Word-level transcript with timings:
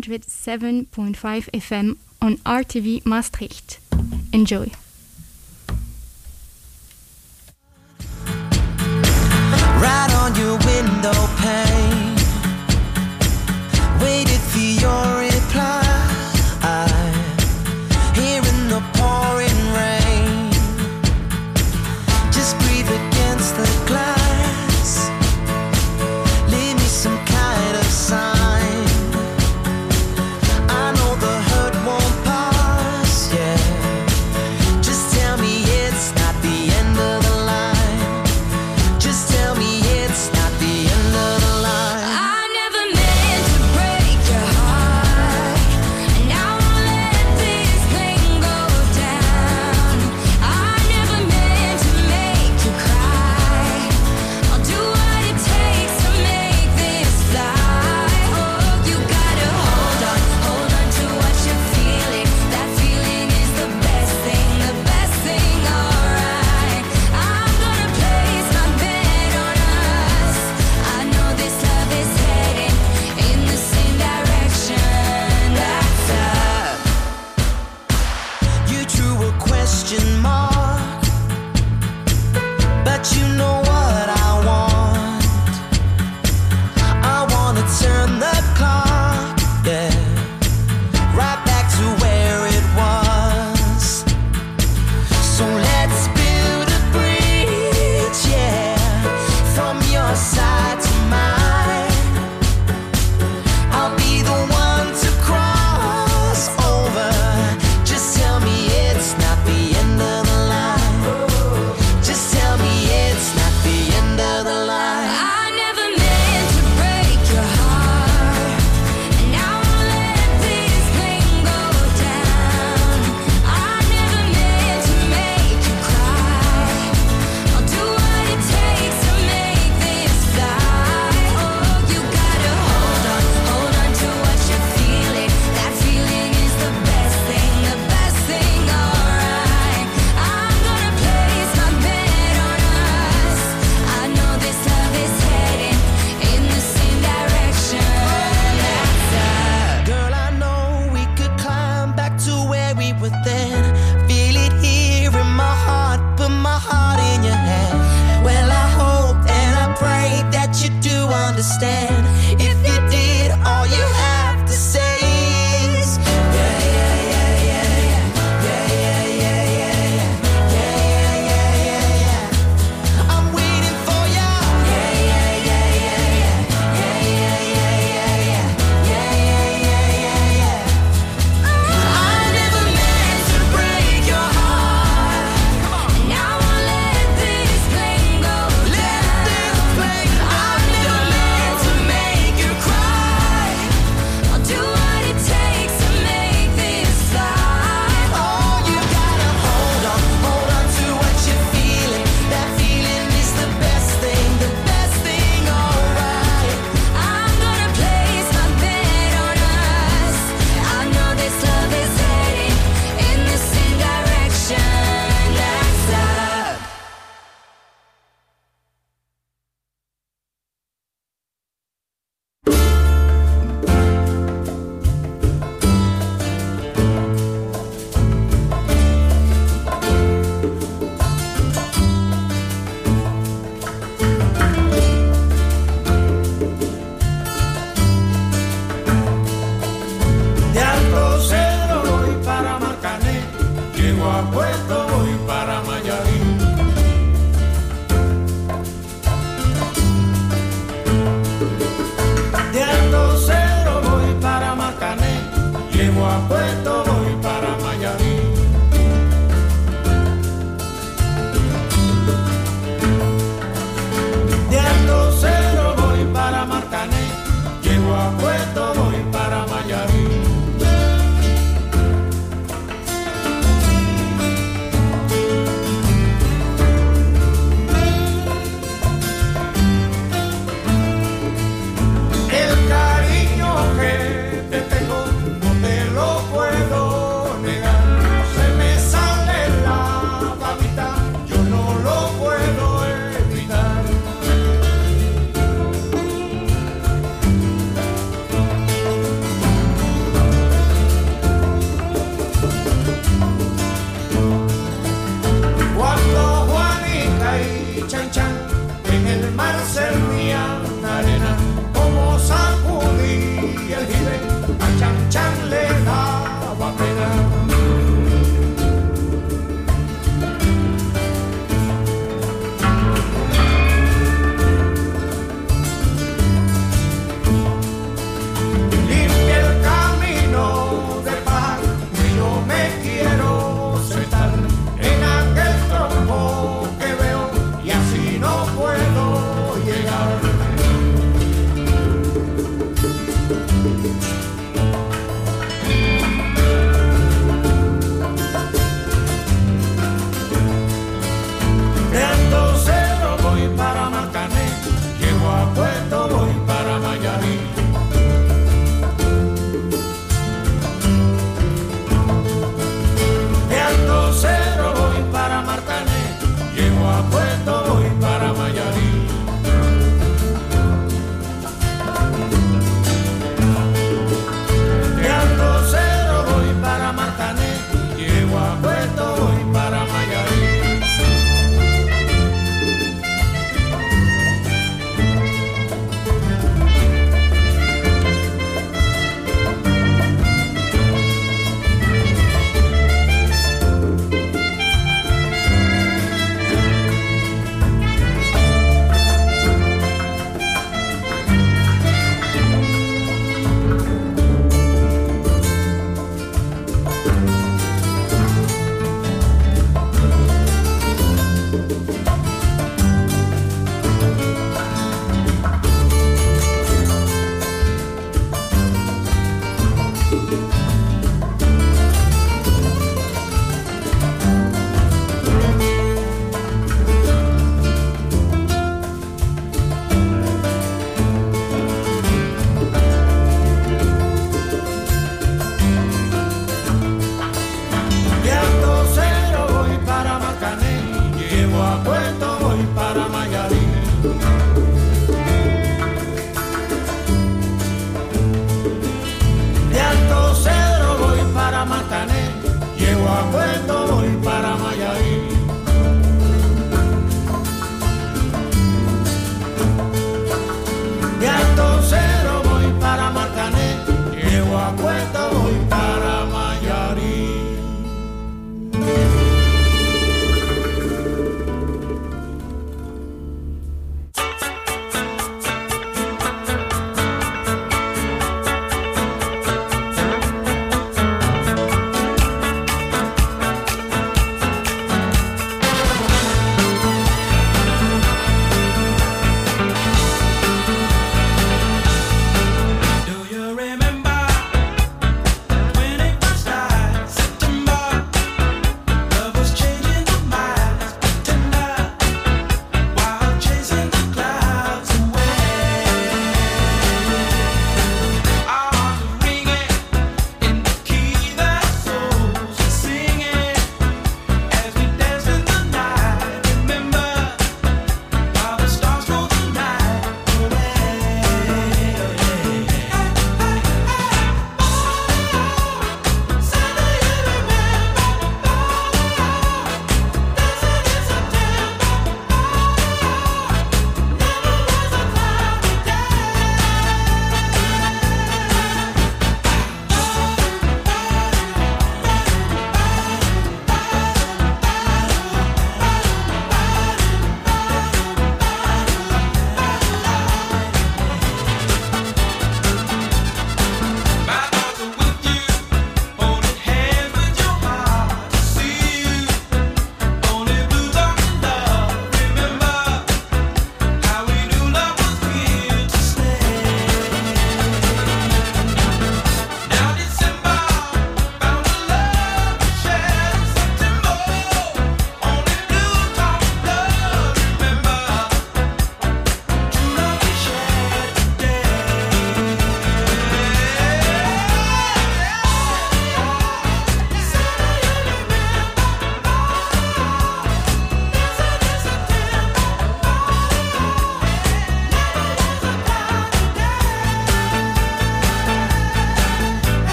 107.5 0.00 1.50
FM 1.50 1.96
on 2.22 2.38
RTV 2.38 3.04
Maastricht. 3.04 3.78
Enjoy. 4.32 4.70
Right 9.84 10.12
on 10.22 10.34
your 10.36 10.56
window 10.64 11.28
pane, 11.36 12.16
waited 14.00 14.40
for 14.40 14.58
your. 14.58 15.31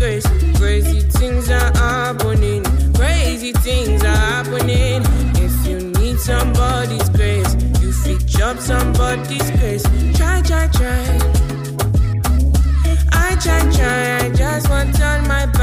grace. 0.00 0.26
Crazy 0.58 1.00
things 1.18 1.50
are 1.50 1.70
happening. 1.76 2.64
Crazy 2.94 3.52
things 3.52 4.02
are 4.02 4.22
happening. 4.32 5.02
If 5.36 5.54
you 5.66 5.78
need 6.00 6.18
somebody's 6.18 7.08
grace, 7.10 7.52
you 7.82 7.92
fit 7.92 8.24
jump 8.24 8.60
somebody's 8.60 9.50
grace. 9.58 9.84
Try, 10.16 10.40
try, 10.40 10.66
try. 10.78 11.02
I 13.12 13.36
try, 13.44 13.60
try. 13.76 14.24
I 14.24 14.30
just 14.34 14.70
want 14.70 14.94
to 14.94 15.00
turn 15.00 15.28
my 15.28 15.44
back. 15.46 15.59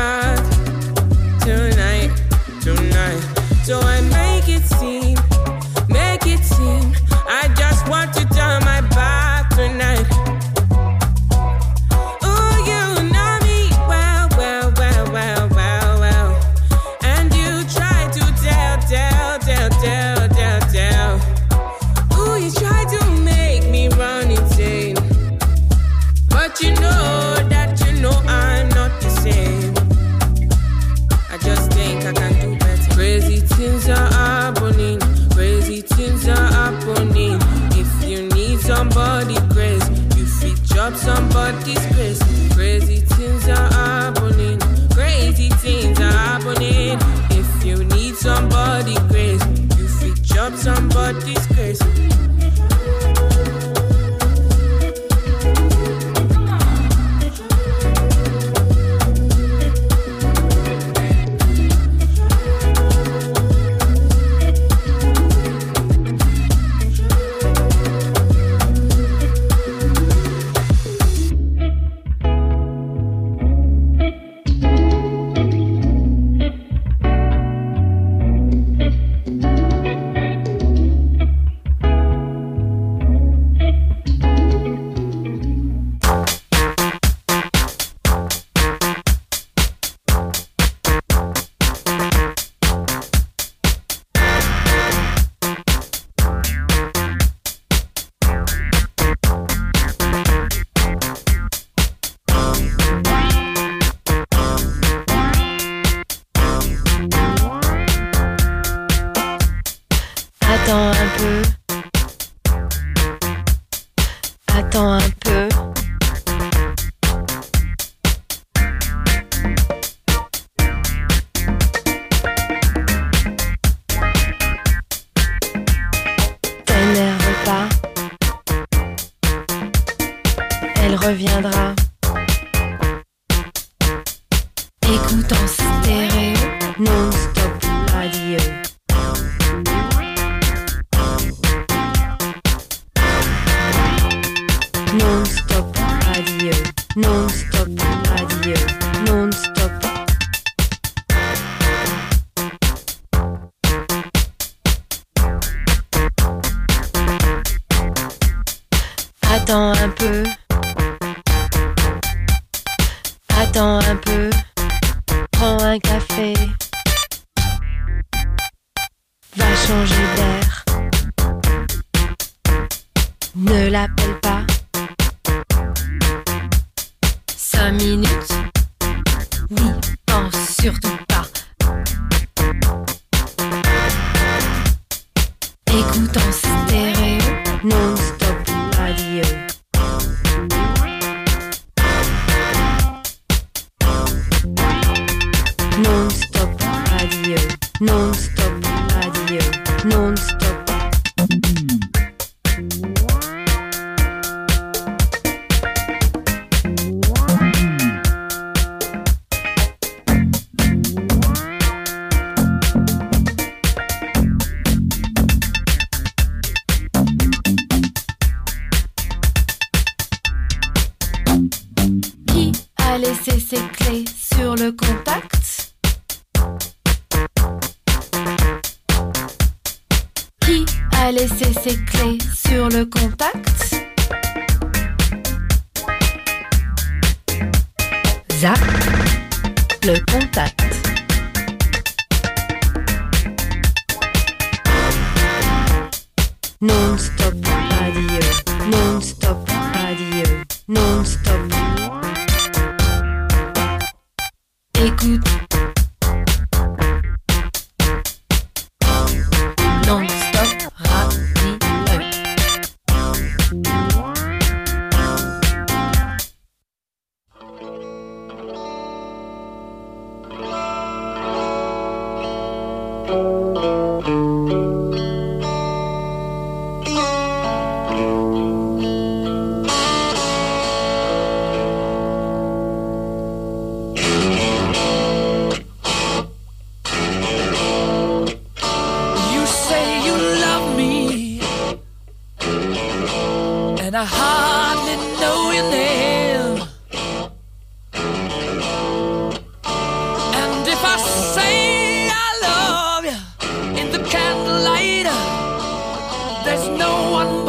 Non-stop 197.80 198.66
radio. 198.96 199.40
Non-stop. 199.86 200.47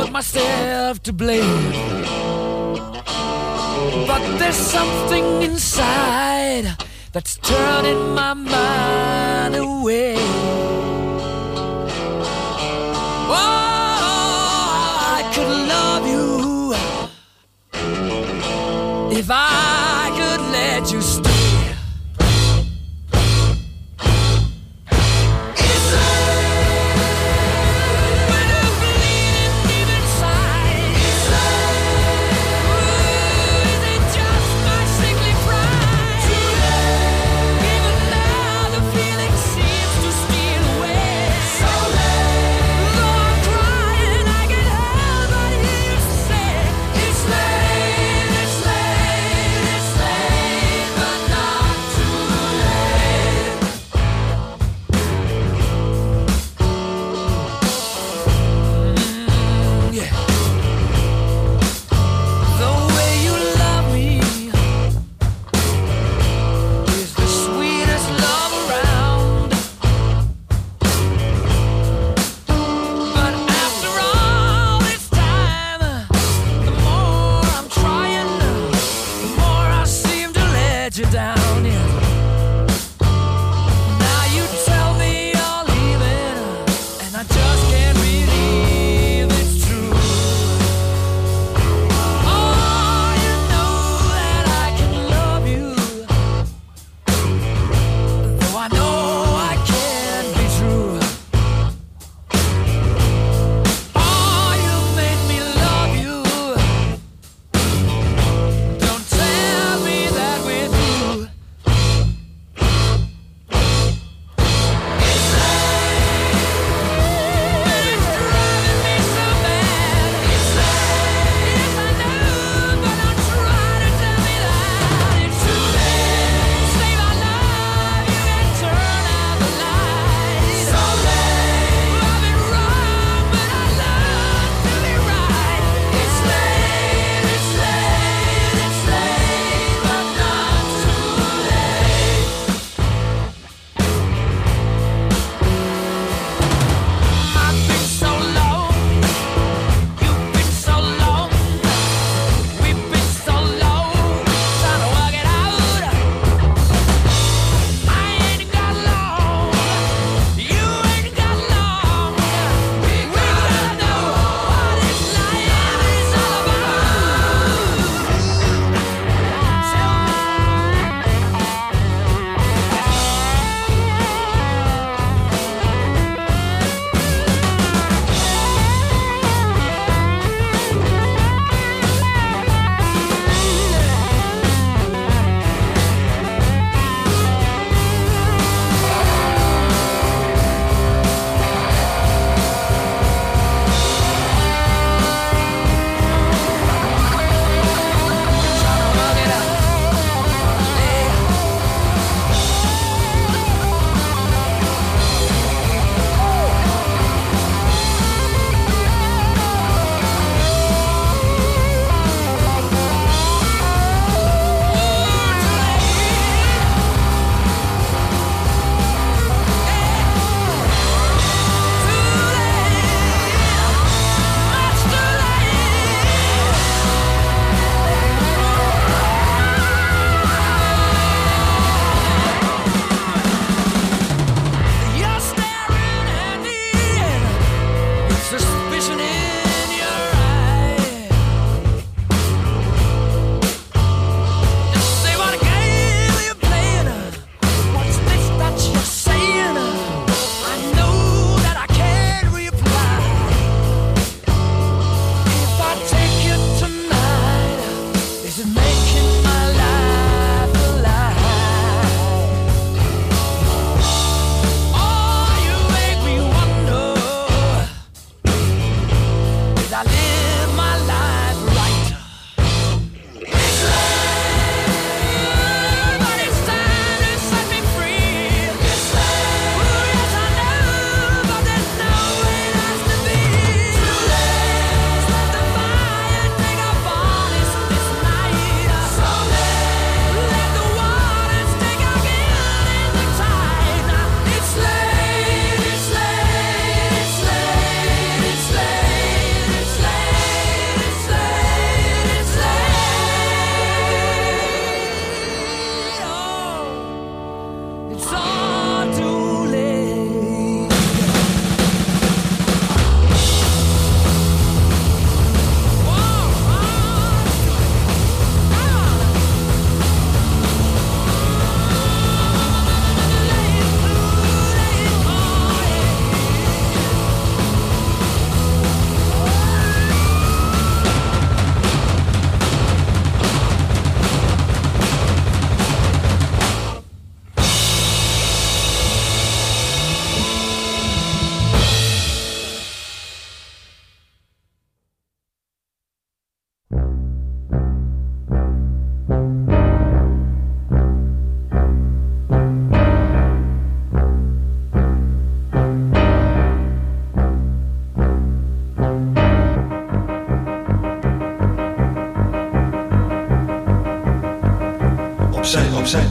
got 0.08 0.12
myself 0.12 1.02
to 1.02 1.12
blame. 1.12 1.72
But 4.06 4.38
there's 4.38 4.56
something 4.56 5.42
inside 5.42 6.76
that's 7.12 7.36
turning 7.38 8.14
my 8.14 8.32
mind 8.34 9.54
away. 9.54 10.16
Oh, 13.30 13.44
I 15.16 15.30
could 15.34 15.50
love 15.74 16.06
you 16.06 16.74
if 19.18 19.28
I 19.30 20.10
could 20.16 20.40
let 20.52 20.92
you. 20.92 21.17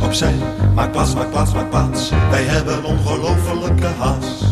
Opzij. 0.07 0.35
Maak 0.73 0.91
plaats, 0.91 1.13
maak 1.13 1.29
plaats, 1.31 1.53
maak 1.53 1.69
plaats. 1.69 2.11
Wij 2.29 2.43
hebben 2.43 2.83
ongelofelijke 2.83 3.87
haast. 3.99 4.43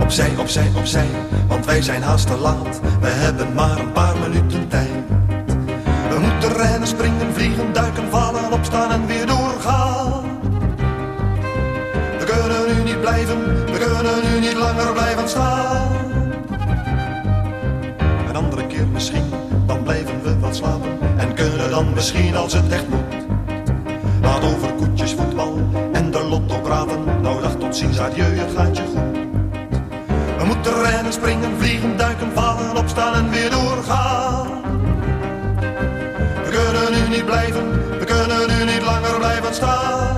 Opzij, 0.00 0.30
opzij, 0.38 0.70
opzij, 0.76 1.06
want 1.48 1.66
wij 1.66 1.82
zijn 1.82 2.02
haast 2.02 2.26
te 2.26 2.36
laat. 2.36 2.80
We 3.00 3.08
hebben 3.08 3.54
maar 3.54 3.78
een 3.78 3.92
paar 3.92 4.14
minuten 4.18 4.68
tijd. 4.68 4.88
We 6.10 6.18
moeten 6.18 6.52
rennen, 6.52 6.88
springen, 6.88 7.34
vliegen, 7.34 7.72
duiken, 7.72 8.10
vallen, 8.10 8.52
opstaan 8.52 8.90
en 8.90 9.06
weer 9.06 9.26
doorgaan. 9.26 10.22
We 12.18 12.24
kunnen 12.24 12.76
nu 12.76 12.82
niet 12.82 13.00
blijven, 13.00 13.64
we 13.64 13.78
kunnen 13.78 14.32
nu 14.32 14.40
niet 14.40 14.56
langer 14.56 14.92
blijven 14.92 15.28
staan. 15.28 15.88
Een 18.28 18.36
andere 18.36 18.66
keer 18.66 18.86
misschien, 18.86 19.30
dan 19.66 19.82
blijven 19.82 20.22
we 20.22 20.38
wat 20.38 20.56
slapen. 20.56 20.98
En 21.16 21.34
kunnen 21.34 21.70
dan 21.70 21.94
misschien 21.94 22.36
als 22.36 22.52
het 22.52 22.68
echt 22.72 22.88
moet. 22.88 23.20
Laat 24.22 24.44
koetjes, 24.80 25.14
voetbal 25.14 25.58
en 25.92 26.10
de 26.10 26.24
lotto 26.24 26.58
praten. 26.60 26.98
Nou 27.22 27.40
dag 27.40 27.54
tot 27.56 27.76
ziens, 27.76 27.98
adieu, 27.98 28.24
het 28.24 28.50
gaat 28.56 28.76
je 28.76 28.82
goed. 28.82 29.18
We 30.38 30.44
moeten 30.46 30.82
rennen, 30.82 31.12
springen, 31.12 31.50
vliegen, 31.58 31.96
duiken, 31.96 32.30
vallen, 32.34 32.76
opstaan 32.76 33.14
en 33.14 33.30
weer 33.30 33.50
doorgaan. 33.50 34.46
We 36.44 36.50
kunnen 36.56 36.92
nu 36.92 37.16
niet 37.16 37.24
blijven, 37.24 37.70
we 37.98 38.04
kunnen 38.04 38.48
nu 38.48 38.72
niet 38.72 38.82
langer 38.82 39.18
blijven 39.18 39.54
staan. 39.54 40.16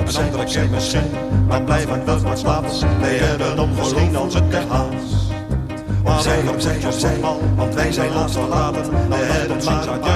Opzij, 0.00 0.30
opzij, 0.34 0.68
opzij, 0.74 1.10
maar 1.48 1.62
blijven 1.62 2.04
wel 2.04 2.20
wat 2.20 2.38
slapen. 2.38 2.70
Wij 3.00 3.16
hebben 3.16 3.58
om 3.58 3.70
misschien 3.74 4.16
als 4.16 4.34
het 4.34 4.54
haast. 4.68 5.20
Opzij, 6.04 6.48
opzij, 6.48 6.76
opzij, 6.86 7.20
want 7.56 7.74
wij 7.74 7.92
zijn 7.92 8.12
laatst 8.12 8.38
verlaten. 8.38 9.08
We 9.08 9.14
hebben 9.14 9.64
maar 9.64 10.11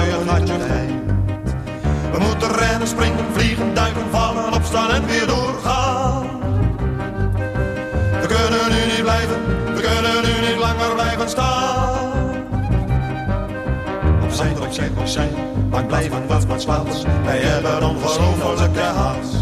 Opzij, 14.77 14.91
opzij, 14.97 15.25
opzij, 15.25 15.43
maar 15.69 15.85
blijven 15.85 16.27
wat 16.27 16.45
wat 16.45 16.61
slapen. 16.61 16.93
Wij 17.23 17.37
hebben 17.37 17.89
ongelofelijke 17.89 18.79
haast. 18.79 19.35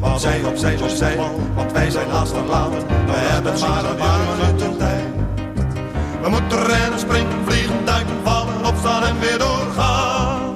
Opzij, 0.00 0.44
opzij, 0.44 0.76
opzij, 0.82 1.16
want 1.54 1.72
wij 1.72 1.90
zijn 1.90 2.10
haast 2.10 2.32
verlaten. 2.32 2.86
We 2.86 3.12
hebben 3.12 3.60
maar 3.60 3.84
een 3.84 3.96
paar 3.96 4.18
minuten 4.18 4.78
tijd. 4.78 5.04
We 6.22 6.28
moeten 6.28 6.66
rennen, 6.66 6.98
springen, 6.98 7.44
vliegen, 7.46 7.84
duiken, 7.84 8.16
vallen, 8.24 8.66
opstaan 8.66 9.04
en 9.04 9.20
weer 9.20 9.38
doorgaan. 9.38 10.52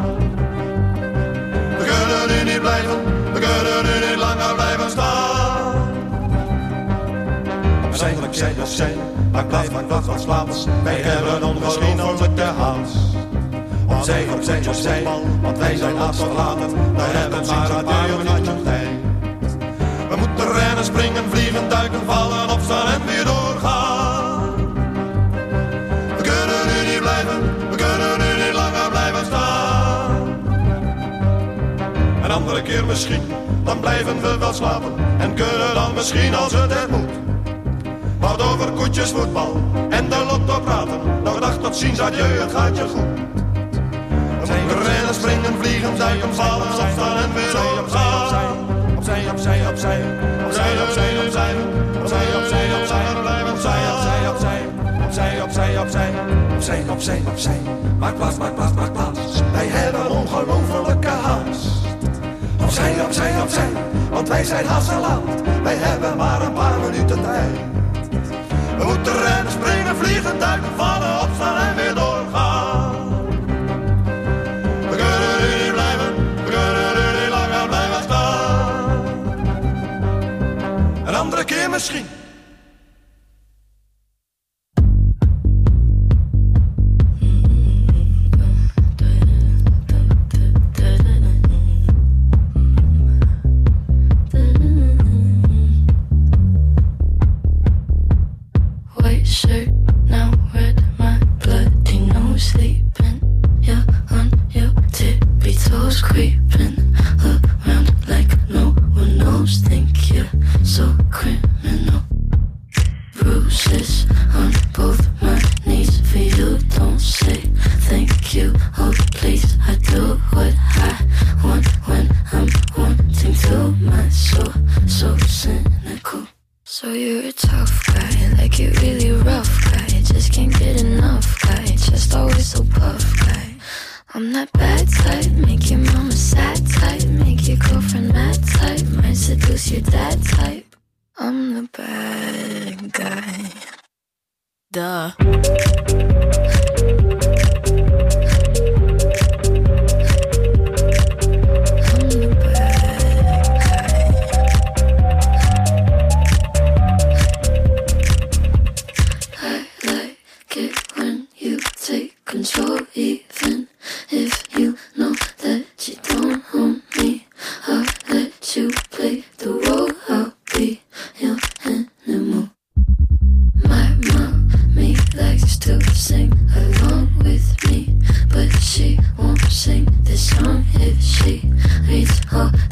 We 1.78 1.84
kunnen 1.90 2.36
nu 2.36 2.52
niet 2.52 2.60
blijven, 2.60 2.98
we 3.32 3.38
kunnen 3.38 3.82
nu 3.82 4.06
niet 4.08 4.18
langer 4.18 4.54
blijven 4.54 4.90
staan. 4.90 5.74
Opzij, 7.86 8.14
opzij, 8.26 8.54
opzij, 8.60 8.96
maar 9.32 9.46
blijf 9.46 9.72
maar 9.72 9.86
wat 9.86 10.06
wat 10.06 10.20
slapen. 10.20 10.54
Wij 10.82 11.00
hebben 11.00 11.48
ongelofelijke 11.48 12.42
haast. 12.42 13.07
Opzij, 14.08 14.28
opzij, 14.34 14.68
opzij, 14.68 15.02
want 15.42 15.58
wij 15.58 15.76
zijn 15.76 16.14
verlaten. 16.14 16.70
We 16.94 17.02
hebben 17.02 17.46
maar 17.46 17.70
een 17.70 17.84
paar 17.84 18.08
minuten 18.08 18.62
tijd. 18.64 18.88
We 20.08 20.16
moeten 20.16 20.52
rennen, 20.52 20.84
springen, 20.84 21.24
vliegen, 21.30 21.68
duiken, 21.68 22.00
vallen, 22.06 22.50
opstaan 22.50 22.86
en 22.92 23.06
weer 23.06 23.24
doorgaan. 23.24 24.54
We 26.16 26.22
kunnen 26.22 26.62
nu 26.66 26.90
niet 26.90 27.00
blijven, 27.00 27.40
we 27.70 27.76
kunnen 27.76 28.18
nu 28.18 28.44
niet 28.44 28.54
langer 28.54 28.90
blijven 28.90 29.24
staan. 29.26 30.38
Een 32.22 32.30
andere 32.30 32.62
keer 32.62 32.84
misschien, 32.84 33.22
dan 33.64 33.80
blijven 33.80 34.20
we 34.20 34.38
wel 34.38 34.52
slapen. 34.52 34.92
En 35.18 35.34
kunnen 35.34 35.74
dan 35.74 35.94
misschien 35.94 36.34
als 36.34 36.52
het 36.52 36.70
er 36.70 36.88
moet. 36.90 37.10
Wat 38.18 38.42
over 38.42 38.72
koetjes, 38.72 39.10
voetbal 39.10 39.60
en 39.90 40.08
de 40.08 40.24
lotto 40.30 40.60
praten. 40.60 41.00
Nou 41.22 41.40
dag 41.40 41.58
tot 41.58 41.76
ziens, 41.76 42.00
adieu, 42.00 42.40
het 42.40 42.52
gaat 42.52 42.76
je 42.76 42.88
goed 42.88 43.17
springen, 45.18 45.54
vliegen, 45.60 45.96
duiken, 45.98 46.34
vallen, 46.34 46.66
opstaan 46.66 47.16
en 47.16 47.32
weer 47.34 47.48
opzij. 47.82 48.46
Opzij, 48.96 49.30
opzij, 49.30 49.68
opzij. 49.70 50.00
Opzij, 50.46 50.72
opzij, 50.82 51.10
opzij. 51.24 51.54
Opzij, 52.00 52.26
opzij, 52.38 52.66
opzij. 52.80 53.04
Blijven 53.20 53.52
opzij, 53.52 53.80
opzij, 53.92 54.28
opzij. 54.30 54.60
Opzij, 55.04 55.42
opzij, 55.42 55.78
opzij. 55.78 56.10
Opzij, 56.54 56.84
opzij, 56.88 57.22
opzij. 57.30 57.60
Maak 57.98 58.14
zijn, 58.18 58.38
maak 58.38 58.52
zijn, 58.56 58.92
maak 58.94 59.14
zijn, 59.30 59.52
Wij 59.52 59.66
hebben 59.66 60.10
op 60.10 60.28
zijn, 60.28 60.46
Opzij, 62.62 63.04
opzij, 63.04 63.40
opzij. 63.42 63.68
Want 64.10 64.28
wij 64.28 64.44
zijn 64.44 64.66
Hasseland. 64.66 65.42
Wij 65.62 65.76
hebben 65.76 66.16
maar 66.16 66.42
een 66.42 66.52
paar 66.52 66.78
minuten 66.78 67.22
tijd. 67.22 67.58
We 68.78 68.84
moeten 68.84 69.12
rennen, 69.22 69.52
springen, 69.52 69.96
vliegen, 69.96 70.38
duiken, 70.38 70.72
vallen, 70.76 71.20
opstaan 71.20 71.56
en 71.56 71.74
weer 71.76 71.94
door. 71.94 72.07
Meshrine. 81.78 82.17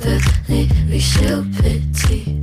dans 0.03 0.55
de 0.55 0.65
l'illusion 0.89 1.45
petit 1.59 2.37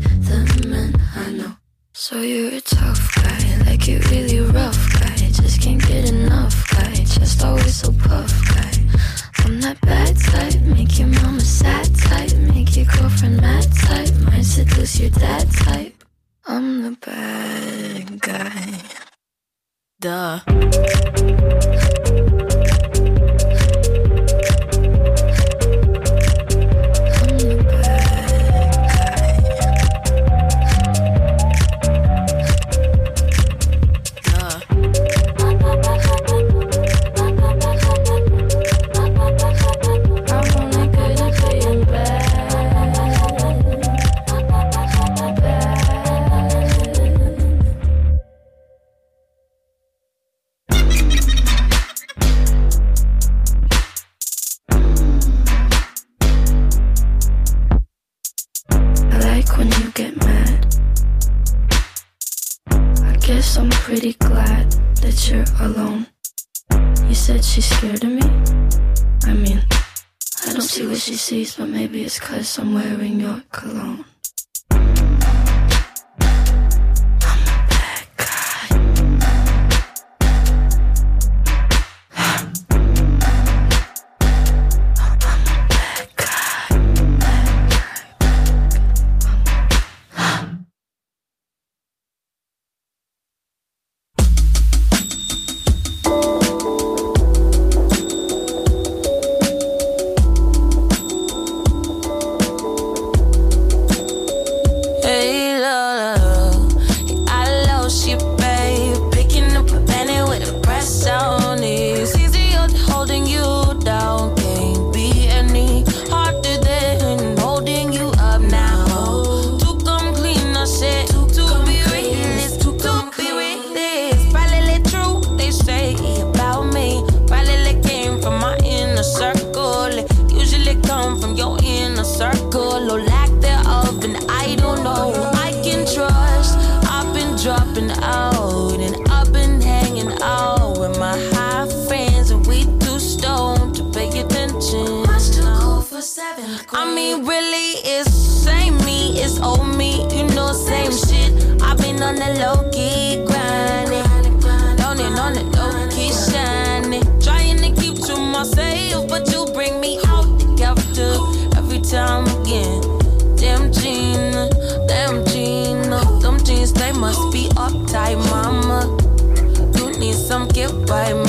by 170.93 171.22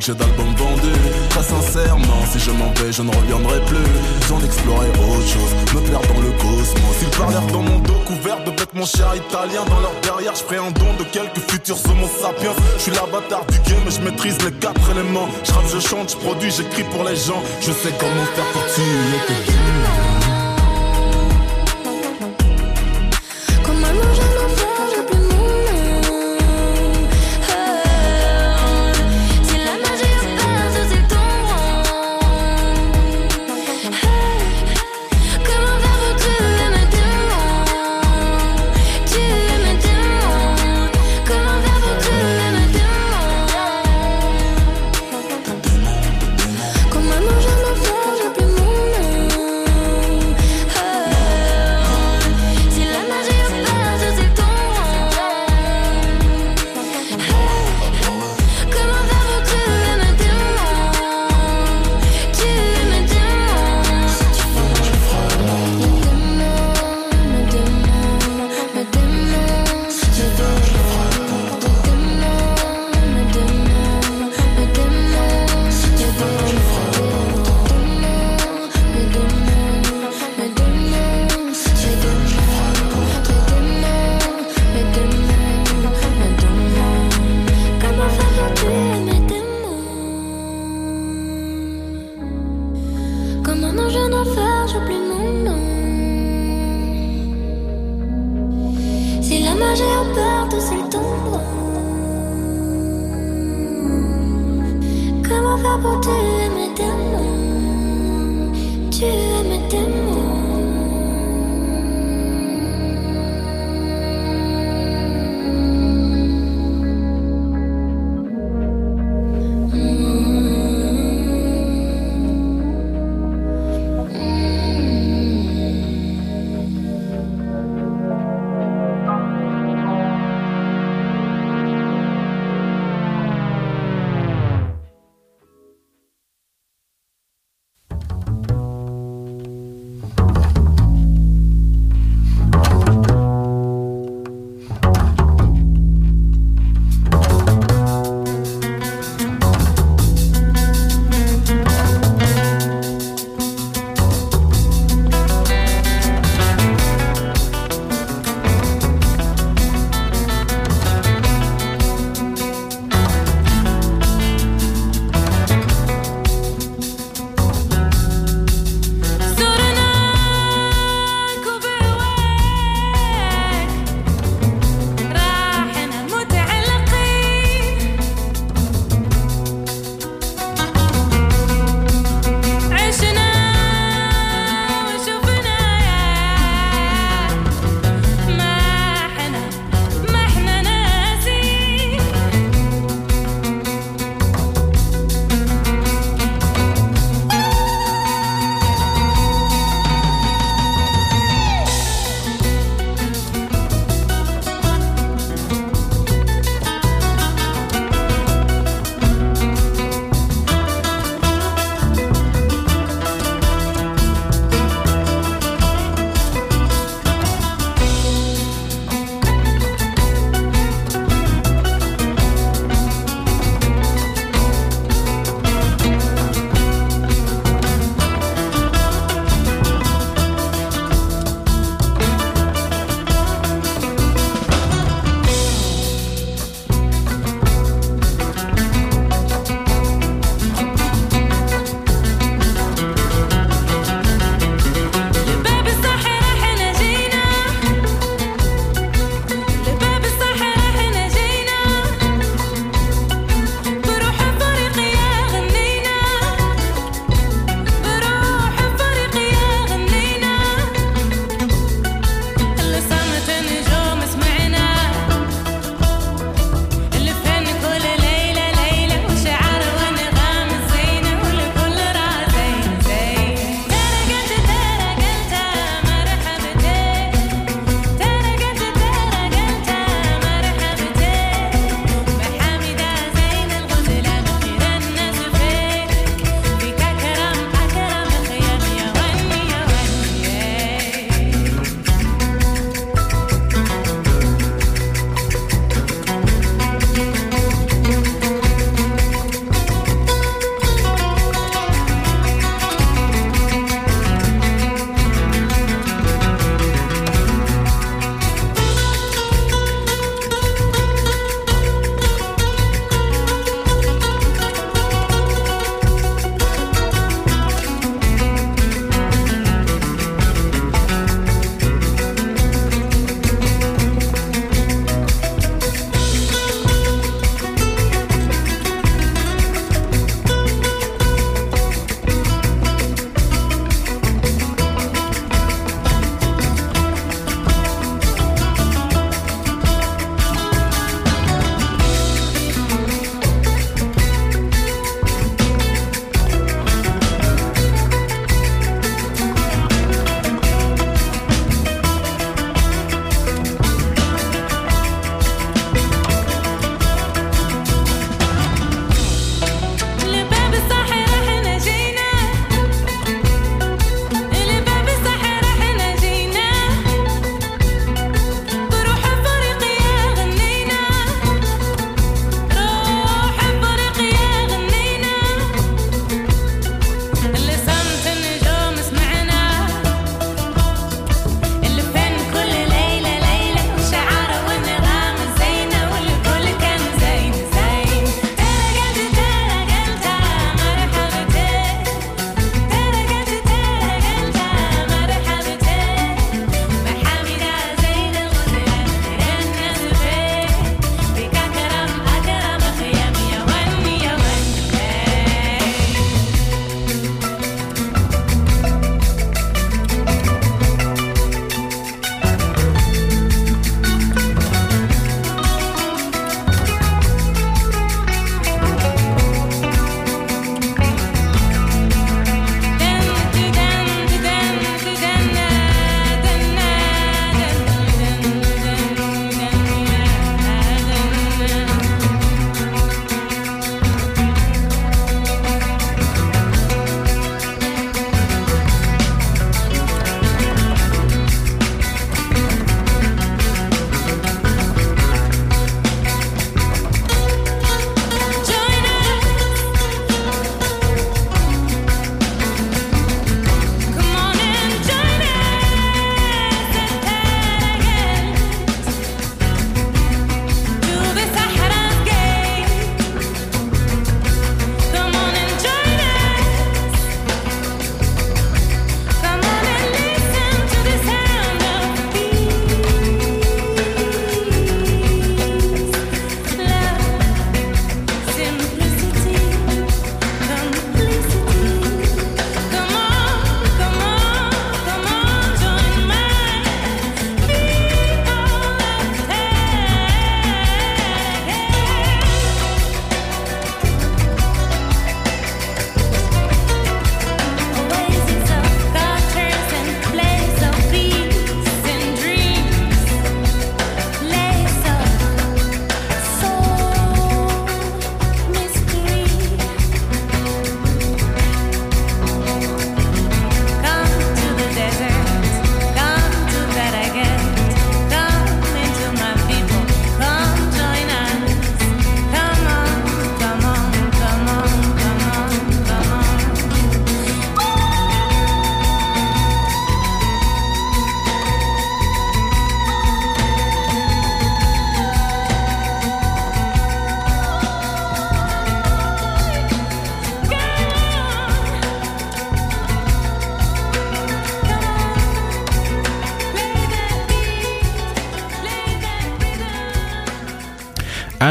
j'ai 0.00 0.14
d'albums 0.14 0.54
vendus. 0.56 1.00
Très 1.30 1.42
sincèrement, 1.42 2.22
si 2.30 2.38
je 2.38 2.50
m'en 2.50 2.72
vais, 2.74 2.92
je 2.92 3.02
ne 3.02 3.10
reviendrai 3.10 3.60
plus. 3.66 3.88
Besoin 4.20 4.38
d'explorer 4.40 4.88
autre 4.88 5.26
chose, 5.26 5.52
me 5.74 5.80
perdre 5.88 6.08
dans 6.14 6.20
le 6.20 6.30
cosmos. 6.32 6.96
Ils 7.02 7.18
parlèrent 7.18 7.46
dans 7.52 7.62
mon 7.62 7.78
dos 7.80 8.00
couvert 8.06 8.42
de 8.44 8.50
bêtes 8.50 8.74
mon 8.74 8.86
cher 8.86 9.14
italien 9.14 9.64
dans 9.68 9.80
leur 9.80 9.94
derrière. 10.02 10.34
Je 10.34 10.42
ferai 10.42 10.58
un 10.58 10.70
don 10.70 10.92
de 10.98 11.04
quelques 11.04 11.42
futurs 11.50 11.78
homo 11.88 12.06
sapiens. 12.20 12.54
Je 12.76 12.82
suis 12.82 12.92
l'avatar 12.92 13.44
du 13.46 13.58
game 13.70 13.86
et 13.86 13.90
je 13.90 14.00
maîtrise 14.00 14.38
les 14.44 14.52
quatre 14.52 14.90
éléments. 14.90 15.28
Je 15.44 15.52
rappe, 15.52 15.68
je 15.72 15.80
chante, 15.80 16.10
je 16.10 16.16
produis, 16.16 16.50
j'écris 16.50 16.84
pour 16.84 17.04
les 17.04 17.16
gens. 17.16 17.42
Je 17.60 17.72
sais 17.72 17.92
comment 17.98 18.26
faire 18.34 18.46
pour 18.52 18.64
tuer 18.74 19.18
tes 19.26 20.27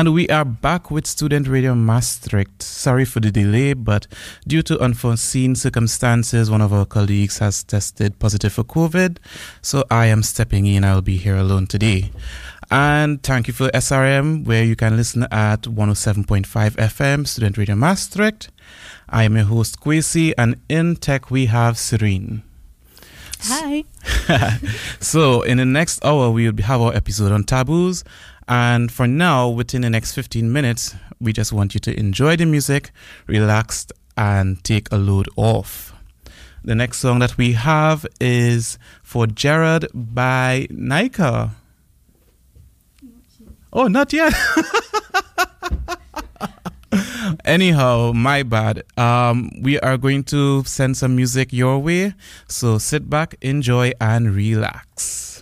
And 0.07 0.13
we 0.13 0.29
are 0.29 0.45
back 0.45 0.89
with 0.89 1.05
Student 1.05 1.49
Radio 1.49 1.75
Maastricht. 1.75 2.63
Sorry 2.63 3.03
for 3.03 3.19
the 3.19 3.29
delay, 3.29 3.73
but 3.73 4.07
due 4.47 4.61
to 4.61 4.79
unforeseen 4.79 5.53
circumstances, 5.53 6.49
one 6.49 6.61
of 6.61 6.71
our 6.71 6.85
colleagues 6.85 7.39
has 7.39 7.61
tested 7.61 8.17
positive 8.17 8.53
for 8.53 8.63
COVID. 8.63 9.17
So 9.61 9.83
I 9.91 10.05
am 10.05 10.23
stepping 10.23 10.65
in. 10.65 10.85
I'll 10.85 11.01
be 11.01 11.17
here 11.17 11.35
alone 11.35 11.67
today. 11.67 12.11
And 12.71 13.21
thank 13.21 13.47
you 13.47 13.53
for 13.53 13.67
SRM, 13.71 14.45
where 14.45 14.63
you 14.63 14.77
can 14.77 14.95
listen 14.95 15.23
at 15.29 15.63
107.5 15.63 16.45
FM, 16.45 17.27
Student 17.27 17.57
Radio 17.57 17.75
Maastricht. 17.75 18.47
I 19.09 19.23
am 19.23 19.35
your 19.35 19.43
host, 19.43 19.81
Kwesi, 19.81 20.33
and 20.37 20.55
in 20.69 20.95
tech 20.95 21.29
we 21.29 21.47
have 21.47 21.77
Serene. 21.77 22.43
Hi. 23.41 23.83
so 25.01 25.41
in 25.41 25.57
the 25.57 25.65
next 25.65 26.03
hour 26.05 26.31
we 26.31 26.49
will 26.49 26.63
have 26.63 26.81
our 26.81 26.95
episode 26.95 27.33
on 27.33 27.43
taboos 27.43 28.03
and 28.47 28.91
for 28.91 29.07
now 29.07 29.47
within 29.47 29.81
the 29.81 29.89
next 29.89 30.13
15 30.13 30.51
minutes 30.51 30.95
we 31.19 31.33
just 31.33 31.51
want 31.51 31.73
you 31.73 31.79
to 31.79 31.97
enjoy 31.99 32.35
the 32.35 32.45
music 32.45 32.91
relax 33.27 33.87
and 34.15 34.63
take 34.63 34.91
a 34.91 34.97
load 34.97 35.27
off 35.35 35.93
the 36.67 36.75
next 36.75 36.97
song 36.97 37.19
that 37.19 37.37
we 37.37 37.53
have 37.53 38.05
is 38.19 38.77
for 39.01 39.25
Gerard 39.25 39.87
by 39.93 40.67
Nika. 40.69 41.55
Oh, 43.71 43.87
not 43.87 44.11
yet. 44.11 44.33
Anyhow, 47.45 48.11
my 48.13 48.43
bad. 48.43 48.83
Um, 48.97 49.49
we 49.61 49.79
are 49.79 49.97
going 49.97 50.25
to 50.25 50.65
send 50.65 50.97
some 50.97 51.15
music 51.15 51.53
your 51.53 51.79
way. 51.79 52.13
So 52.49 52.77
sit 52.79 53.09
back, 53.09 53.35
enjoy, 53.39 53.93
and 54.01 54.35
relax. 54.35 55.41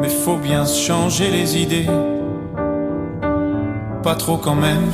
Mais 0.00 0.08
faut 0.08 0.36
bien 0.36 0.64
changer 0.66 1.30
les 1.30 1.56
idées. 1.56 1.86
Pas 4.02 4.14
trop 4.14 4.36
quand 4.36 4.54
même, 4.54 4.90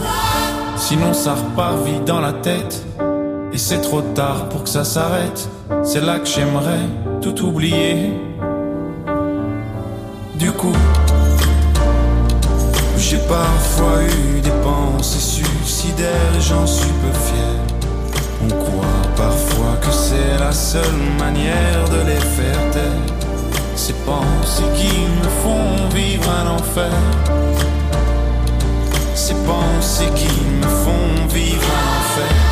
sinon 0.76 1.12
ça 1.12 1.34
repart 1.34 1.84
vite 1.84 2.04
dans 2.04 2.20
la 2.20 2.32
tête. 2.32 2.84
Et 3.52 3.58
c'est 3.58 3.80
trop 3.80 4.00
tard 4.00 4.48
pour 4.48 4.62
que 4.62 4.68
ça 4.68 4.84
s'arrête. 4.84 5.48
C'est 5.82 6.00
là 6.00 6.18
que 6.18 6.26
j'aimerais 6.26 6.86
tout 7.20 7.44
oublier. 7.44 8.12
Du 10.36 10.50
coup, 10.52 10.72
j'ai 12.96 13.18
parfois 13.18 14.02
eu 14.04 14.40
des 14.40 14.50
pensées 14.62 15.42
suicidaires 15.42 16.34
et 16.36 16.40
j'en 16.40 16.66
suis 16.66 16.90
peu 16.90 17.12
fier. 17.18 17.62
On 18.44 18.48
croit 18.48 19.02
parfois 19.16 19.76
que 19.80 19.90
c'est 19.90 20.38
la 20.38 20.52
seule 20.52 20.82
manière 21.18 21.84
de 21.90 22.08
les 22.08 22.20
faire 22.20 22.70
taire. 22.70 23.21
Ces 23.84 23.94
pensées 23.94 24.62
qui 24.76 25.08
me 25.08 25.28
font 25.42 25.88
vivre 25.92 26.30
un 26.30 26.50
enfer. 26.50 26.92
Ces 29.12 29.34
pensées 29.34 30.08
qui 30.14 30.28
me 30.60 30.68
font 30.68 31.26
vivre 31.28 31.66
un 31.66 31.98
enfer. 31.98 32.51